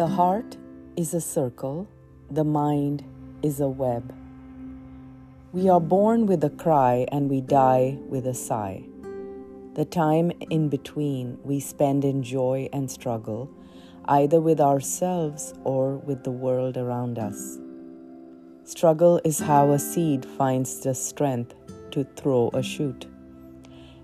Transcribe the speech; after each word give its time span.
The 0.00 0.06
heart 0.06 0.56
is 0.96 1.12
a 1.12 1.20
circle, 1.20 1.86
the 2.30 2.42
mind 2.42 3.04
is 3.42 3.60
a 3.60 3.68
web. 3.68 4.14
We 5.52 5.68
are 5.68 5.78
born 5.78 6.24
with 6.24 6.42
a 6.42 6.48
cry 6.48 7.06
and 7.12 7.28
we 7.28 7.42
die 7.42 7.98
with 8.08 8.26
a 8.26 8.32
sigh. 8.32 8.84
The 9.74 9.84
time 9.84 10.32
in 10.48 10.70
between 10.70 11.38
we 11.44 11.60
spend 11.60 12.06
in 12.06 12.22
joy 12.22 12.70
and 12.72 12.90
struggle, 12.90 13.50
either 14.06 14.40
with 14.40 14.58
ourselves 14.58 15.52
or 15.64 15.96
with 15.96 16.24
the 16.24 16.30
world 16.30 16.78
around 16.78 17.18
us. 17.18 17.58
Struggle 18.64 19.20
is 19.22 19.38
how 19.38 19.70
a 19.72 19.78
seed 19.78 20.24
finds 20.24 20.80
the 20.80 20.94
strength 20.94 21.52
to 21.90 22.04
throw 22.16 22.48
a 22.54 22.62
shoot. 22.62 23.04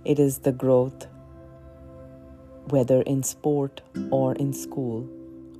It 0.04 0.18
is 0.18 0.40
the 0.40 0.52
growth, 0.52 1.06
whether 2.66 3.00
in 3.00 3.22
sport 3.22 3.80
or 4.10 4.34
in 4.34 4.52
school, 4.52 5.08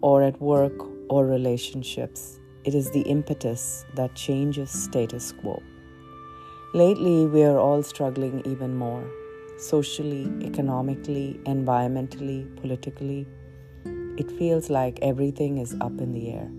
or 0.00 0.23
at 0.23 0.41
work 0.41 0.73
or 1.09 1.27
relationships. 1.27 2.41
It 2.64 2.74
is 2.74 2.91
the 2.91 3.02
impetus 3.02 3.84
that 3.95 4.14
changes 4.14 4.70
status 4.70 5.32
quo. 5.32 5.62
Lately, 6.74 7.27
we 7.27 7.45
are 7.45 7.59
all 7.59 7.82
struggling 7.82 8.42
even 8.45 8.77
more 8.77 9.09
socially, 9.59 10.30
economically, 10.42 11.40
environmentally, 11.45 12.54
politically. 12.60 13.27
It 14.18 14.30
feels 14.32 14.68
like 14.70 14.98
everything 15.01 15.59
is 15.59 15.74
up 15.80 15.98
in 16.01 16.12
the 16.12 16.30
air. 16.30 16.51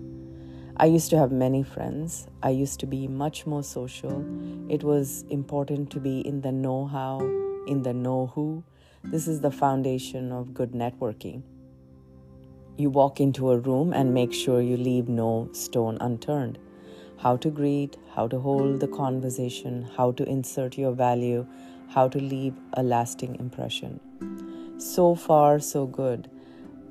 I 0.76 0.86
used 0.86 1.10
to 1.10 1.18
have 1.18 1.32
many 1.32 1.62
friends. 1.62 2.28
I 2.42 2.50
used 2.50 2.80
to 2.80 2.86
be 2.86 3.08
much 3.08 3.46
more 3.46 3.62
social. 3.62 4.24
It 4.68 4.84
was 4.84 5.24
important 5.30 5.90
to 5.90 6.00
be 6.00 6.20
in 6.20 6.40
the 6.40 6.52
know 6.52 6.86
how, 6.86 7.20
in 7.66 7.82
the 7.82 7.92
know 7.92 8.28
who. 8.34 8.62
This 9.04 9.26
is 9.26 9.40
the 9.40 9.50
foundation 9.50 10.32
of 10.32 10.54
good 10.54 10.72
networking. 10.72 11.42
You 12.78 12.90
walk 12.90 13.18
into 13.18 13.50
a 13.50 13.58
room 13.58 13.92
and 13.92 14.14
make 14.14 14.32
sure 14.32 14.60
you 14.60 14.76
leave 14.76 15.08
no 15.08 15.48
stone 15.50 15.98
unturned. 16.00 16.60
How 17.16 17.36
to 17.38 17.50
greet, 17.50 17.96
how 18.14 18.28
to 18.28 18.38
hold 18.38 18.78
the 18.78 18.86
conversation, 18.86 19.82
how 19.96 20.12
to 20.12 20.22
insert 20.28 20.78
your 20.78 20.92
value, 20.92 21.44
how 21.88 22.06
to 22.06 22.20
leave 22.20 22.54
a 22.74 22.84
lasting 22.84 23.34
impression. 23.40 23.98
So 24.78 25.16
far, 25.16 25.58
so 25.58 25.86
good. 25.86 26.30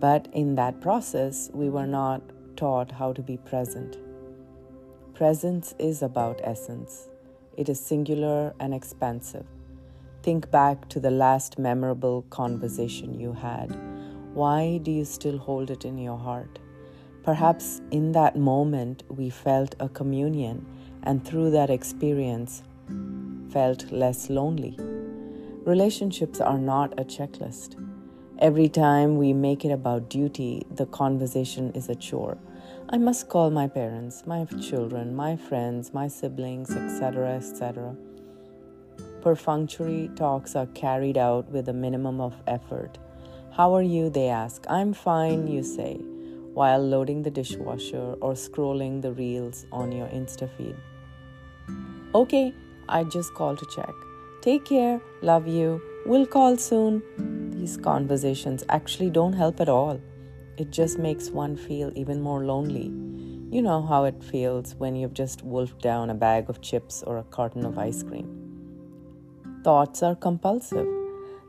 But 0.02 0.28
in 0.34 0.56
that 0.56 0.82
process, 0.82 1.50
we 1.54 1.70
were 1.70 1.88
not 1.88 2.22
taught 2.58 2.92
how 2.92 3.14
to 3.14 3.22
be 3.22 3.38
present. 3.38 3.96
Presence 5.14 5.74
is 5.80 6.02
about 6.02 6.42
essence, 6.44 7.08
it 7.56 7.70
is 7.70 7.80
singular 7.80 8.54
and 8.60 8.74
expansive. 8.74 9.46
Think 10.22 10.52
back 10.52 10.90
to 10.90 11.00
the 11.00 11.12
last 11.12 11.58
memorable 11.58 12.24
conversation 12.24 13.18
you 13.18 13.32
had 13.32 13.72
why 14.38 14.78
do 14.84 14.92
you 14.92 15.04
still 15.04 15.40
hold 15.40 15.72
it 15.72 15.84
in 15.84 15.98
your 15.98 16.18
heart? 16.18 16.60
Perhaps 17.24 17.82
in 17.90 18.12
that 18.12 18.36
moment 18.36 19.02
we 19.10 19.32
felt 19.32 19.74
a 19.80 19.90
communion, 19.90 20.64
and 21.02 21.26
through 21.26 21.50
that 21.50 21.72
experience, 21.72 22.62
felt 23.50 23.92
less 23.92 24.30
lonely. 24.30 24.78
Relationships 25.66 26.40
are 26.40 26.60
not 26.60 26.94
a 27.00 27.04
checklist. 27.04 27.84
Every 28.38 28.70
time 28.70 29.18
we 29.18 29.34
make 29.34 29.66
it 29.66 29.72
about 29.72 30.08
duty, 30.08 30.62
the 30.70 30.86
conversation 30.86 31.72
is 31.72 31.90
a 31.90 31.96
chore. 31.96 32.38
I 32.90 33.00
must 33.00 33.30
call 33.30 33.50
my 33.50 33.68
parents, 33.68 34.24
my 34.28 34.46
children, 34.70 35.16
my 35.16 35.36
friends, 35.36 35.96
my 35.96 36.08
siblings, 36.08 36.70
etc., 36.70 37.38
etc. 37.38 37.96
Perfunctory 39.24 40.12
talks 40.16 40.56
are 40.56 40.68
carried 40.68 41.18
out 41.18 41.50
with 41.50 41.68
a 41.70 41.74
minimum 41.74 42.22
of 42.22 42.36
effort 42.46 43.00
how 43.52 43.74
are 43.76 43.82
you? 43.82 44.10
They 44.10 44.30
ask. 44.30 44.66
I'm 44.70 44.94
fine, 44.94 45.48
you 45.48 45.64
say, 45.64 45.96
while 46.54 46.80
loading 46.80 47.24
the 47.24 47.32
dishwasher 47.32 48.16
or 48.22 48.34
scrolling 48.34 49.02
the 49.02 49.12
reels 49.12 49.66
on 49.72 49.92
your 49.92 50.08
Insta 50.08 50.50
feed. 50.58 50.76
Okay, 52.16 52.54
I 52.90 53.04
just 53.04 53.34
called 53.34 53.60
to 53.60 53.66
check. 53.76 53.94
Take 54.42 54.66
care, 54.66 55.02
love 55.22 55.48
you, 55.48 55.82
we'll 56.06 56.26
call 56.26 56.58
soon. 56.58 57.02
These 57.52 57.78
conversations 57.78 58.64
actually 58.70 59.10
don't 59.10 59.34
help 59.34 59.60
at 59.60 59.70
all. 59.70 60.00
It 60.58 60.72
just 60.72 60.98
makes 60.98 61.30
one 61.30 61.56
feel 61.56 61.92
even 61.96 62.22
more 62.22 62.46
lonely. 62.46 62.86
You 63.56 63.62
know 63.62 63.82
how 63.82 64.06
it 64.06 64.24
feels 64.24 64.76
when 64.76 64.96
you've 64.96 65.14
just 65.14 65.44
wolfed 65.44 65.82
down 65.82 66.10
a 66.10 66.16
bag 66.16 66.50
of 66.50 66.62
chips 66.62 67.04
or 67.04 67.18
a 67.18 67.24
carton 67.24 67.66
of 67.66 67.78
ice 67.78 68.04
cream. 68.04 68.28
Thoughts 69.64 70.02
are 70.02 70.16
compulsive. 70.16 70.97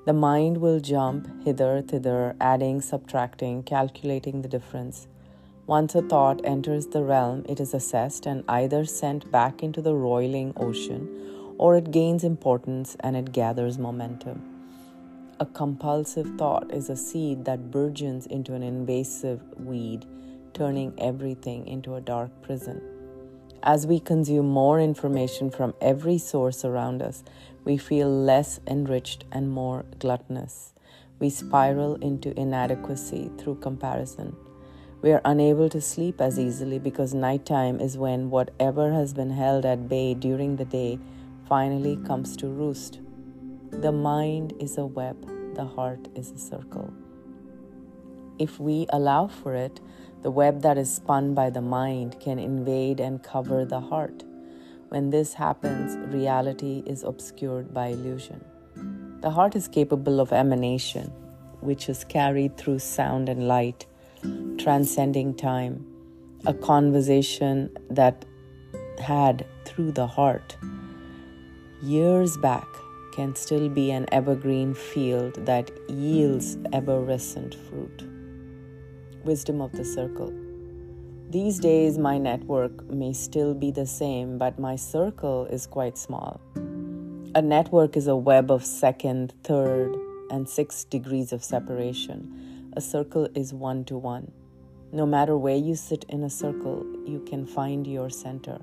The 0.08 0.14
mind 0.14 0.62
will 0.62 0.80
jump 0.80 1.28
hither, 1.44 1.82
thither, 1.82 2.34
adding, 2.40 2.80
subtracting, 2.80 3.62
calculating 3.62 4.40
the 4.40 4.48
difference. 4.48 5.06
Once 5.66 5.94
a 5.94 6.00
thought 6.00 6.40
enters 6.44 6.86
the 6.86 7.02
realm, 7.02 7.44
it 7.46 7.60
is 7.60 7.74
assessed 7.74 8.24
and 8.24 8.42
either 8.48 8.86
sent 8.86 9.30
back 9.30 9.62
into 9.62 9.82
the 9.82 9.94
roiling 9.94 10.54
ocean 10.56 11.54
or 11.58 11.76
it 11.76 11.90
gains 11.90 12.24
importance 12.24 12.96
and 13.00 13.18
it 13.18 13.32
gathers 13.32 13.76
momentum. 13.76 14.40
A 15.40 15.44
compulsive 15.44 16.38
thought 16.38 16.72
is 16.72 16.88
a 16.88 16.96
seed 16.96 17.44
that 17.44 17.70
burgeons 17.70 18.24
into 18.24 18.54
an 18.54 18.62
invasive 18.62 19.42
weed, 19.58 20.06
turning 20.54 20.94
everything 20.96 21.66
into 21.66 21.96
a 21.96 22.00
dark 22.00 22.30
prison. 22.40 22.80
As 23.62 23.86
we 23.86 23.98
consume 23.98 24.48
more 24.48 24.80
information 24.80 25.50
from 25.50 25.74
every 25.80 26.16
source 26.16 26.64
around 26.64 27.02
us, 27.02 27.24
we 27.64 27.76
feel 27.76 28.08
less 28.08 28.60
enriched 28.66 29.24
and 29.32 29.50
more 29.50 29.84
gluttonous. 29.98 30.72
We 31.18 31.30
spiral 31.30 31.96
into 31.96 32.38
inadequacy 32.38 33.32
through 33.36 33.56
comparison. 33.56 34.36
We 35.02 35.12
are 35.12 35.20
unable 35.24 35.68
to 35.70 35.80
sleep 35.80 36.20
as 36.20 36.38
easily 36.38 36.78
because 36.78 37.14
nighttime 37.14 37.80
is 37.80 37.98
when 37.98 38.30
whatever 38.30 38.92
has 38.92 39.12
been 39.12 39.30
held 39.30 39.64
at 39.64 39.88
bay 39.88 40.14
during 40.14 40.56
the 40.56 40.64
day 40.64 40.98
finally 41.48 41.96
comes 42.06 42.36
to 42.36 42.46
roost. 42.46 43.00
The 43.70 43.92
mind 43.92 44.54
is 44.60 44.78
a 44.78 44.86
web, 44.86 45.16
the 45.54 45.64
heart 45.64 46.08
is 46.14 46.30
a 46.30 46.38
circle. 46.38 46.92
If 48.38 48.60
we 48.60 48.86
allow 48.90 49.26
for 49.26 49.54
it, 49.54 49.80
the 50.22 50.30
web 50.30 50.62
that 50.62 50.78
is 50.78 50.92
spun 50.92 51.34
by 51.34 51.50
the 51.50 51.60
mind 51.60 52.18
can 52.20 52.38
invade 52.38 53.00
and 53.00 53.22
cover 53.22 53.64
the 53.64 53.80
heart. 53.80 54.24
When 54.88 55.10
this 55.10 55.34
happens, 55.34 55.96
reality 56.12 56.82
is 56.86 57.02
obscured 57.04 57.72
by 57.72 57.88
illusion. 57.88 58.44
The 59.20 59.30
heart 59.30 59.54
is 59.54 59.68
capable 59.68 60.20
of 60.20 60.32
emanation, 60.32 61.12
which 61.60 61.88
is 61.88 62.04
carried 62.04 62.56
through 62.56 62.78
sound 62.78 63.28
and 63.28 63.46
light, 63.46 63.86
transcending 64.58 65.34
time. 65.34 65.86
A 66.46 66.54
conversation 66.54 67.70
that 67.90 68.24
had 68.98 69.46
through 69.64 69.92
the 69.92 70.06
heart 70.06 70.56
years 71.82 72.36
back 72.38 72.66
can 73.14 73.34
still 73.34 73.68
be 73.68 73.90
an 73.90 74.06
evergreen 74.12 74.74
field 74.74 75.34
that 75.46 75.70
yields 75.88 76.56
evanescent 76.72 77.54
fruit. 77.54 78.17
Wisdom 79.24 79.60
of 79.60 79.72
the 79.72 79.84
Circle. 79.84 80.32
These 81.30 81.58
days, 81.58 81.98
my 81.98 82.16
network 82.16 82.88
may 82.90 83.12
still 83.12 83.54
be 83.54 83.70
the 83.70 83.86
same, 83.86 84.38
but 84.38 84.58
my 84.58 84.76
circle 84.76 85.46
is 85.46 85.66
quite 85.66 85.98
small. 85.98 86.40
A 87.34 87.42
network 87.42 87.96
is 87.96 88.06
a 88.06 88.16
web 88.16 88.50
of 88.50 88.64
second, 88.64 89.34
third, 89.44 89.94
and 90.30 90.48
sixth 90.48 90.88
degrees 90.88 91.32
of 91.32 91.44
separation. 91.44 92.70
A 92.74 92.80
circle 92.80 93.28
is 93.34 93.52
one 93.52 93.84
to 93.84 93.98
one. 93.98 94.32
No 94.90 95.04
matter 95.04 95.36
where 95.36 95.56
you 95.56 95.74
sit 95.74 96.04
in 96.08 96.24
a 96.24 96.30
circle, 96.30 96.86
you 97.06 97.20
can 97.20 97.44
find 97.44 97.86
your 97.86 98.08
center. 98.08 98.58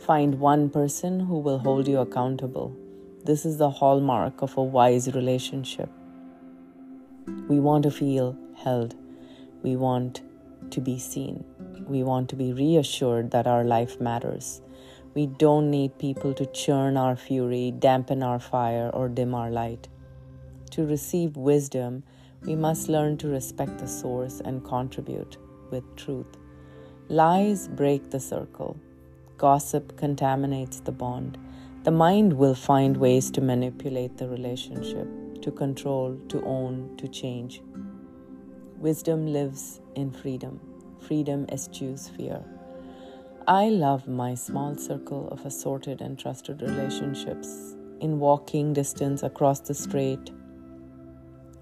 Find 0.00 0.38
one 0.38 0.68
person 0.68 1.20
who 1.20 1.38
will 1.38 1.58
hold 1.58 1.88
you 1.88 1.98
accountable. 1.98 2.76
This 3.24 3.46
is 3.46 3.56
the 3.56 3.70
hallmark 3.70 4.42
of 4.42 4.56
a 4.58 4.62
wise 4.62 5.14
relationship. 5.14 5.88
We 7.48 7.60
want 7.60 7.84
to 7.84 7.90
feel 7.90 8.36
held. 8.54 8.94
We 9.62 9.76
want 9.76 10.22
to 10.70 10.80
be 10.80 10.98
seen. 10.98 11.44
We 11.86 12.02
want 12.02 12.28
to 12.30 12.36
be 12.36 12.52
reassured 12.52 13.30
that 13.30 13.46
our 13.46 13.64
life 13.64 14.00
matters. 14.00 14.60
We 15.14 15.26
don't 15.26 15.70
need 15.70 15.98
people 15.98 16.34
to 16.34 16.46
churn 16.46 16.96
our 16.96 17.16
fury, 17.16 17.72
dampen 17.76 18.22
our 18.22 18.38
fire, 18.38 18.90
or 18.92 19.08
dim 19.08 19.34
our 19.34 19.50
light. 19.50 19.88
To 20.72 20.86
receive 20.86 21.36
wisdom, 21.36 22.02
we 22.42 22.54
must 22.54 22.88
learn 22.88 23.16
to 23.18 23.28
respect 23.28 23.78
the 23.78 23.88
source 23.88 24.40
and 24.44 24.64
contribute 24.64 25.38
with 25.70 25.96
truth. 25.96 26.36
Lies 27.08 27.68
break 27.68 28.10
the 28.10 28.20
circle. 28.20 28.76
Gossip 29.38 29.96
contaminates 29.96 30.80
the 30.80 30.92
bond. 30.92 31.38
The 31.84 31.90
mind 31.90 32.34
will 32.34 32.54
find 32.54 32.96
ways 32.96 33.30
to 33.32 33.40
manipulate 33.40 34.18
the 34.18 34.28
relationship, 34.28 35.08
to 35.42 35.50
control, 35.50 36.18
to 36.28 36.44
own, 36.44 36.96
to 36.98 37.08
change. 37.08 37.62
Wisdom 38.80 39.26
lives 39.26 39.80
in 39.96 40.12
freedom 40.12 40.60
freedom 41.00 41.46
eschews 41.48 42.08
fear. 42.08 42.44
I 43.48 43.70
love 43.70 44.06
my 44.06 44.34
small 44.34 44.76
circle 44.76 45.28
of 45.32 45.44
assorted 45.44 46.00
and 46.00 46.16
trusted 46.16 46.62
relationships 46.62 47.74
in 48.00 48.20
walking 48.20 48.72
distance 48.72 49.24
across 49.24 49.58
the 49.60 49.74
strait, 49.74 50.30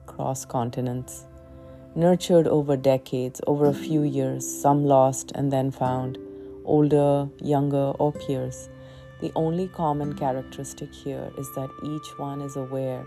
cross 0.05 0.45
continents, 0.45 1.25
nurtured 1.95 2.47
over 2.49 2.77
decades, 2.77 3.41
over 3.47 3.67
a 3.67 3.75
few 3.75 4.03
years, 4.03 4.47
some 4.47 4.85
lost 4.85 5.33
and 5.35 5.51
then 5.51 5.71
found, 5.71 6.19
older, 6.67 7.31
younger, 7.41 7.93
or 7.99 8.13
peers. 8.13 8.69
The 9.23 9.33
only 9.35 9.69
common 9.69 10.15
characteristic 10.15 10.93
here 10.93 11.31
is 11.39 11.51
that 11.55 11.71
each 11.83 12.19
one 12.19 12.43
is 12.43 12.57
aware 12.57 13.07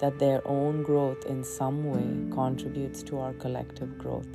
that 0.00 0.18
their 0.18 0.46
own 0.46 0.82
growth 0.82 1.24
in 1.26 1.42
some 1.42 1.84
way 1.84 2.34
contributes 2.34 3.02
to 3.04 3.18
our 3.18 3.32
collective 3.34 3.96
growth. 3.98 4.28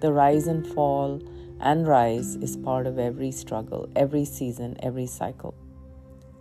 The 0.00 0.12
rise 0.12 0.46
and 0.46 0.66
fall 0.66 1.22
and 1.60 1.86
rise 1.86 2.36
is 2.36 2.56
part 2.56 2.86
of 2.86 2.98
every 2.98 3.30
struggle, 3.30 3.88
every 3.96 4.24
season, 4.24 4.76
every 4.82 5.06
cycle. 5.06 5.54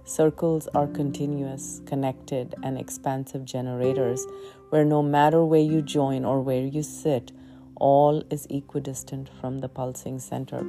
Circles 0.05 0.67
are 0.75 0.87
continuous, 0.87 1.81
connected, 1.85 2.55
and 2.61 2.77
expansive 2.77 3.45
generators 3.45 4.25
where 4.69 4.83
no 4.83 5.01
matter 5.01 5.45
where 5.45 5.61
you 5.61 5.81
join 5.81 6.25
or 6.25 6.41
where 6.41 6.65
you 6.65 6.83
sit, 6.83 7.31
all 7.75 8.23
is 8.29 8.45
equidistant 8.49 9.29
from 9.39 9.59
the 9.59 9.69
pulsing 9.69 10.19
center. 10.19 10.65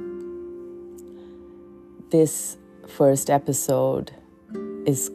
This 2.11 2.57
first 2.87 3.29
episode 3.29 4.11
is 4.85 5.11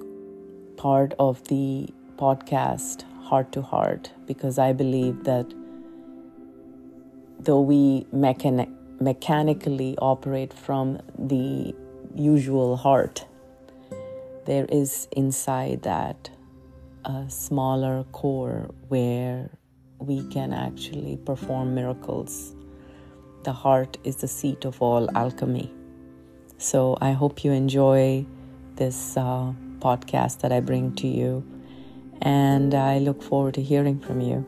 part 0.77 1.15
of 1.19 1.43
the 1.49 1.89
podcast 2.21 3.05
Heart 3.23 3.53
to 3.53 3.63
Heart 3.63 4.11
because 4.27 4.59
I 4.59 4.73
believe 4.75 5.25
that 5.25 5.47
though 7.39 7.61
we 7.61 8.05
mechani- 8.15 8.71
mechanically 9.01 9.97
operate 9.99 10.53
from 10.53 11.01
the 11.19 11.75
usual 12.15 12.77
heart, 12.77 13.25
there 14.45 14.67
is 14.67 15.09
inside 15.13 15.83
that 15.83 16.29
a 17.07 17.25
smaller 17.31 18.05
core 18.13 18.69
where 18.89 19.49
we 19.99 20.23
can 20.29 20.53
actually 20.53 21.17
perform 21.25 21.75
miracles. 21.75 22.55
The 23.45 23.53
heart 23.53 23.97
is 24.05 24.17
the 24.17 24.29
seat 24.29 24.67
of 24.67 24.83
all 24.83 25.09
alchemy. 25.17 25.73
So 26.59 26.99
I 27.01 27.13
hope 27.13 27.45
you 27.45 27.53
enjoy 27.53 28.27
this 28.77 29.17
uh, 29.17 29.53
podcast 29.79 30.41
that 30.41 30.53
I 30.53 30.61
bring 30.61 30.95
to 30.97 31.07
you, 31.07 31.43
and 32.23 32.75
I 32.75 32.99
look 32.99 33.23
forward 33.23 33.55
to 33.55 33.63
hearing 33.63 33.99
from 33.99 34.21
you. 34.21 34.47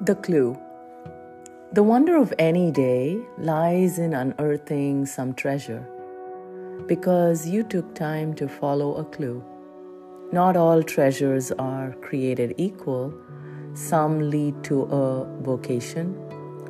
The 0.00 0.14
clue. 0.14 0.56
The 1.72 1.82
wonder 1.82 2.16
of 2.16 2.32
any 2.38 2.70
day 2.70 3.20
lies 3.36 3.98
in 3.98 4.14
unearthing 4.14 5.04
some 5.04 5.34
treasure 5.34 5.86
because 6.86 7.46
you 7.46 7.62
took 7.62 7.94
time 7.94 8.32
to 8.36 8.48
follow 8.48 8.94
a 8.94 9.04
clue. 9.04 9.44
Not 10.30 10.58
all 10.58 10.82
treasures 10.82 11.52
are 11.52 11.94
created 12.02 12.54
equal. 12.58 13.14
Some 13.72 14.28
lead 14.28 14.62
to 14.64 14.82
a 14.82 15.24
vocation, 15.40 16.14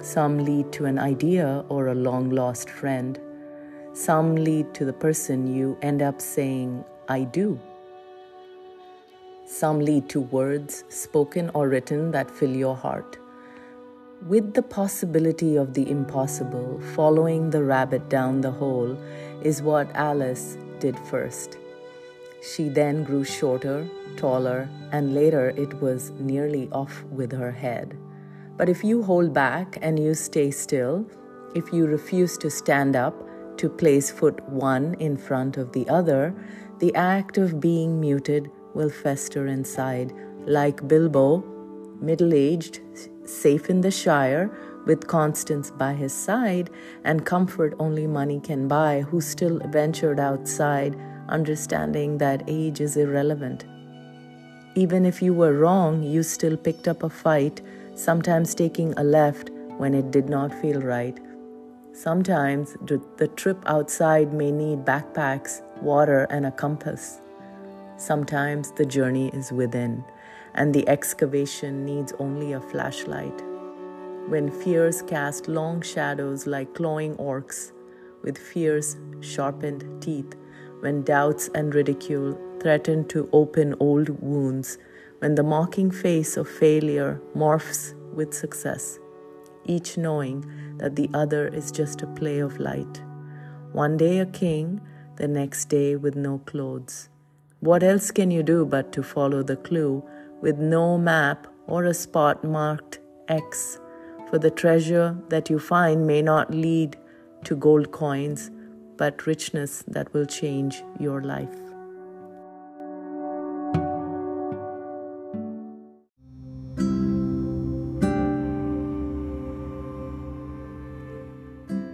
some 0.00 0.38
lead 0.38 0.70
to 0.74 0.84
an 0.84 0.96
idea 0.96 1.64
or 1.68 1.88
a 1.88 1.94
long 1.94 2.30
lost 2.30 2.70
friend, 2.70 3.18
some 3.94 4.36
lead 4.36 4.74
to 4.74 4.84
the 4.84 4.92
person 4.92 5.52
you 5.52 5.76
end 5.82 6.02
up 6.02 6.20
saying, 6.20 6.84
I 7.08 7.24
do. 7.24 7.58
Some 9.44 9.80
lead 9.80 10.08
to 10.10 10.20
words, 10.20 10.84
spoken 10.88 11.50
or 11.52 11.68
written, 11.68 12.12
that 12.12 12.30
fill 12.30 12.54
your 12.54 12.76
heart. 12.76 13.18
With 14.28 14.54
the 14.54 14.62
possibility 14.62 15.56
of 15.56 15.74
the 15.74 15.90
impossible, 15.90 16.80
following 16.94 17.50
the 17.50 17.64
rabbit 17.64 18.08
down 18.08 18.40
the 18.40 18.52
hole 18.52 18.96
is 19.42 19.62
what 19.62 19.90
Alice 19.96 20.56
did 20.78 20.96
first. 21.10 21.58
She 22.40 22.68
then 22.68 23.04
grew 23.04 23.24
shorter, 23.24 23.88
taller, 24.16 24.68
and 24.92 25.14
later 25.14 25.50
it 25.56 25.74
was 25.80 26.10
nearly 26.18 26.68
off 26.70 27.04
with 27.10 27.32
her 27.32 27.50
head. 27.50 27.96
But 28.56 28.68
if 28.68 28.82
you 28.84 29.02
hold 29.02 29.32
back 29.32 29.78
and 29.82 29.98
you 29.98 30.14
stay 30.14 30.50
still, 30.50 31.06
if 31.54 31.72
you 31.72 31.86
refuse 31.86 32.36
to 32.38 32.50
stand 32.50 32.96
up 32.96 33.14
to 33.58 33.68
place 33.68 34.10
foot 34.10 34.42
one 34.48 34.94
in 34.98 35.16
front 35.16 35.56
of 35.56 35.72
the 35.72 35.88
other, 35.88 36.34
the 36.78 36.94
act 36.94 37.38
of 37.38 37.60
being 37.60 38.00
muted 38.00 38.50
will 38.74 38.90
fester 38.90 39.46
inside, 39.46 40.12
like 40.46 40.86
Bilbo, 40.86 41.44
middle 42.00 42.34
aged, 42.34 42.80
safe 43.24 43.68
in 43.68 43.80
the 43.80 43.90
Shire, 43.90 44.50
with 44.86 45.06
Constance 45.06 45.70
by 45.70 45.92
his 45.92 46.12
side, 46.12 46.70
and 47.04 47.26
comfort 47.26 47.74
only 47.78 48.06
money 48.06 48.40
can 48.40 48.68
buy, 48.68 49.02
who 49.02 49.20
still 49.20 49.60
ventured 49.66 50.20
outside, 50.20 50.96
understanding 51.28 52.18
that 52.18 52.42
age 52.46 52.80
is 52.80 52.96
irrelevant. 52.96 53.64
Even 54.74 55.04
if 55.04 55.20
you 55.20 55.34
were 55.34 55.54
wrong, 55.54 56.02
you 56.02 56.22
still 56.22 56.56
picked 56.56 56.88
up 56.88 57.02
a 57.02 57.10
fight, 57.10 57.60
sometimes 57.94 58.54
taking 58.54 58.92
a 58.96 59.02
left 59.02 59.50
when 59.76 59.94
it 59.94 60.10
did 60.10 60.28
not 60.28 60.54
feel 60.54 60.80
right. 60.80 61.18
Sometimes 61.92 62.76
the 62.82 63.28
trip 63.34 63.58
outside 63.66 64.32
may 64.32 64.52
need 64.52 64.84
backpacks, 64.84 65.62
water, 65.82 66.26
and 66.30 66.46
a 66.46 66.50
compass. 66.52 67.20
Sometimes 67.96 68.70
the 68.72 68.86
journey 68.86 69.30
is 69.34 69.50
within, 69.50 70.04
and 70.54 70.72
the 70.72 70.88
excavation 70.88 71.84
needs 71.84 72.12
only 72.20 72.52
a 72.52 72.60
flashlight. 72.60 73.42
When 74.28 74.50
fears 74.50 75.02
cast 75.02 75.48
long 75.48 75.82
shadows 75.82 76.46
like 76.46 76.74
clawing 76.74 77.16
orcs 77.16 77.72
with 78.22 78.38
fierce, 78.38 78.96
sharpened 79.20 80.00
teeth, 80.00 80.36
when 80.80 81.02
doubts 81.02 81.48
and 81.54 81.74
ridicule 81.74 82.38
threaten 82.60 83.06
to 83.08 83.28
open 83.32 83.74
old 83.80 84.08
wounds, 84.20 84.78
when 85.18 85.34
the 85.34 85.42
mocking 85.42 85.90
face 85.90 86.36
of 86.36 86.48
failure 86.48 87.20
morphs 87.34 87.94
with 88.14 88.34
success, 88.34 88.98
each 89.64 89.98
knowing 89.98 90.44
that 90.78 90.96
the 90.96 91.10
other 91.14 91.48
is 91.48 91.70
just 91.70 92.02
a 92.02 92.06
play 92.06 92.38
of 92.38 92.58
light. 92.58 93.02
One 93.72 93.96
day 93.96 94.18
a 94.18 94.26
king, 94.26 94.80
the 95.16 95.28
next 95.28 95.66
day 95.66 95.96
with 95.96 96.16
no 96.16 96.38
clothes 96.38 97.08
what 97.60 97.82
else 97.82 98.12
can 98.12 98.30
you 98.30 98.44
do 98.44 98.64
but 98.64 98.92
to 98.92 99.02
follow 99.02 99.42
the 99.42 99.56
clue 99.56 100.04
with 100.40 100.58
no 100.58 100.96
map 100.96 101.48
or 101.66 101.84
a 101.84 101.94
spot 101.94 102.44
marked 102.44 103.00
X? 103.26 103.80
For 104.30 104.38
the 104.38 104.50
treasure 104.50 105.18
that 105.28 105.50
you 105.50 105.58
find 105.58 106.06
may 106.06 106.22
not 106.22 106.52
lead 106.52 106.96
to 107.44 107.56
gold 107.56 107.90
coins, 107.90 108.52
but 108.98 109.26
richness 109.26 109.84
that 109.88 110.12
will 110.12 110.26
change 110.26 110.82
your 110.98 111.22
life. 111.22 111.48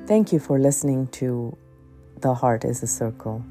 Thank 0.07 0.33
you 0.33 0.39
for 0.39 0.59
listening 0.59 1.07
to 1.19 1.57
The 2.21 2.35
Heart 2.35 2.65
is 2.65 2.83
a 2.83 2.87
Circle. 2.87 3.45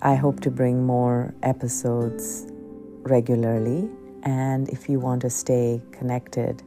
I 0.00 0.14
hope 0.14 0.40
to 0.40 0.50
bring 0.50 0.86
more 0.86 1.34
episodes 1.42 2.46
regularly. 3.02 3.88
And 4.22 4.68
if 4.68 4.88
you 4.88 4.98
want 4.98 5.22
to 5.22 5.30
stay 5.30 5.82
connected, 5.92 6.62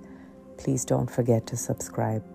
please 0.58 0.86
don't 0.86 1.10
forget 1.10 1.48
to 1.48 1.58
subscribe. 1.58 2.31